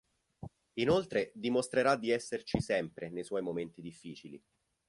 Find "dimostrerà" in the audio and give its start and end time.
1.35-1.95